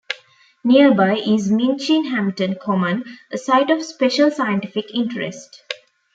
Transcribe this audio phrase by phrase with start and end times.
[0.63, 5.61] Nearby is Minchinhampton Common, a Site of Special Scientific Interest.